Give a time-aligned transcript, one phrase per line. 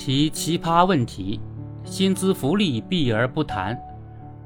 [0.00, 1.38] 提奇葩问题，
[1.84, 3.78] 薪资福利避而不谈，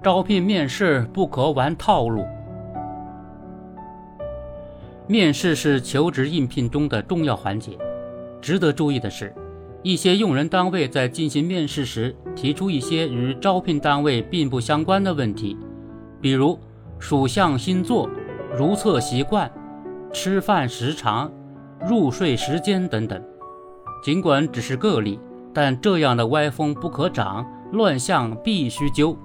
[0.03, 2.24] 招聘面试不可玩套路。
[5.06, 7.79] 面试是求职应聘中的重要环节。
[8.40, 9.32] 值得注意的是，
[9.85, 15.56] 一些用人单位在进行面试时提出一些与招聘单位并不相关的问题，
[16.20, 16.59] 比如
[16.98, 18.10] 属相星座、
[18.59, 19.48] 如厕习惯、
[20.12, 21.32] 吃饭时长、
[21.88, 23.23] 入睡时间等等。
[24.02, 25.20] 尽管只是个例，
[25.55, 29.16] 但这样的歪风不可长，乱象必须纠。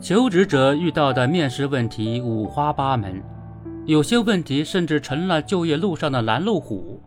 [0.00, 3.20] 求职者遇到的面试问题五花八门。
[3.86, 7.00] 有些问题甚至成了就业路上的拦路虎。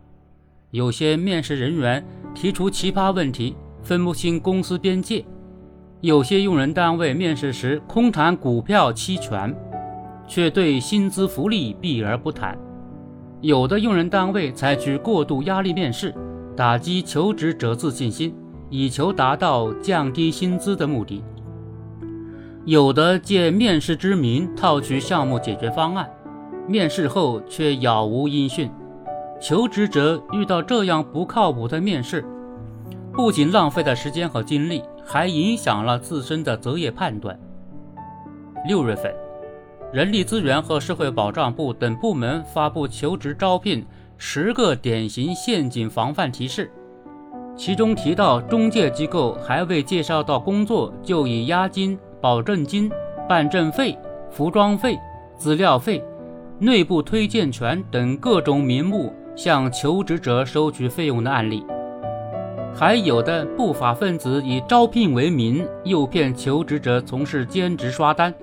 [0.70, 5.24] 有些面试人员提出奇葩问题，分不清公司边界；
[6.00, 9.54] 有些用人单位面试时空谈股票期权，
[10.26, 12.54] 却对薪资福利避而不谈；
[13.40, 16.14] 有的用人单位采取过度压力面试，
[16.56, 18.34] 打击求职者自信心，
[18.68, 21.22] 以求达到降低薪资的目的；
[22.64, 26.08] 有的借面试之名套取项目解决方案。
[26.66, 28.70] 面试后却杳无音讯，
[29.40, 32.24] 求职者遇到这样不靠谱的面试，
[33.12, 37.38] 不仅浪费了时间和精力，还影响了自身的择业判断。
[38.68, 39.12] 六月份，
[39.92, 43.84] 人力资源和社会保障部等部门发布求职招聘
[44.22, 46.70] 十个典型陷阱防范提示，
[47.56, 52.92] 其中提到中介机构还未介绍到工作，就以押金、保证金、
[53.26, 53.98] 办证费、
[54.30, 54.98] 服装费、
[55.38, 56.04] 资料费。
[56.58, 61.64] 内部推荐权等各种名目向求职者收取费用的案例，
[62.74, 68.34] 还有的不法分子以招聘为名诱骗求职者从事兼职刷单、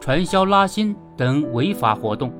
[0.00, 2.32] 传销拉新等违法活动。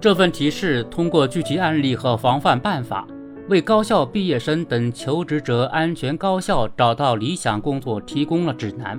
[0.00, 3.06] 这份提示通过具体案例和防范办法，
[3.50, 8.98] 为高校毕业生等求职者安全高效找到理想工作提供了指南。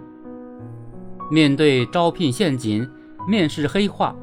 [1.32, 2.88] 面对招聘陷阱、
[3.28, 4.16] 面试黑话。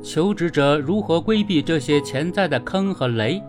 [0.00, 3.42] 求职者如何规避这些潜在的坑和雷？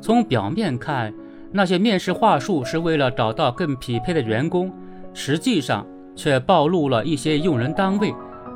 [0.00, 1.14] 从表面看，
[1.52, 4.70] 那些面试话术是为了找到更匹配的员工，
[5.14, 8.12] 实际上却暴露了一些用人单位、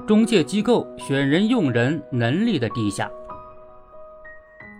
[0.06, 3.08] 中介机构选人用人能力的低下。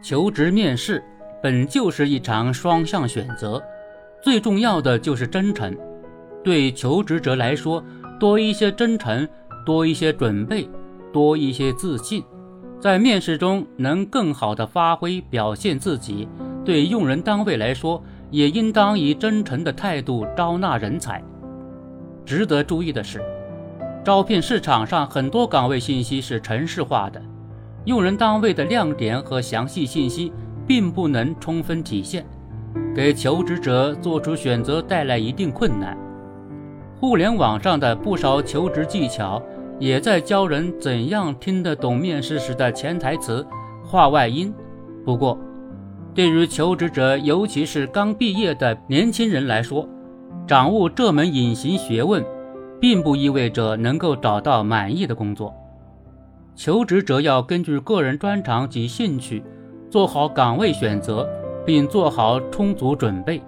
[0.03, 1.03] 求职面试
[1.43, 3.62] 本就是一场双向选择，
[4.22, 5.77] 最重要的就是真诚。
[6.43, 7.84] 对求职者来说，
[8.19, 9.28] 多一些真诚，
[9.65, 10.69] 多一些准备，
[11.12, 12.25] 多一些自信。
[12.78, 16.27] 在面试中能更好的发挥表现自己，
[16.65, 21.22] 对用人单位来说，也应当以真诚的态度招纳人才。
[22.25, 23.22] 值得注意的是，
[24.03, 27.21] 招聘市场上很多岗位信息是程式化的，
[27.85, 30.33] 用人单位的亮点和详细信息
[30.67, 32.25] 并不能充分体现，
[32.95, 35.97] 给求职者做出选择带来一定困难。
[37.01, 39.43] 互联网上的不少求职技巧。
[39.81, 43.47] 也在教人怎样听得懂面试时的潜台词、
[43.83, 44.53] 话外音。
[45.07, 45.39] 不过，
[46.15, 49.89] 对于求职者，尤其是刚毕业的年轻人来说，
[50.47, 52.23] 掌握这门隐形学问，
[52.79, 55.51] 并不意味着能够找到满意的工作。
[56.62, 59.43] 求职者要根据个人专长及兴趣，
[59.88, 61.26] 做好岗位选择，
[61.65, 63.41] 并做好充足准备。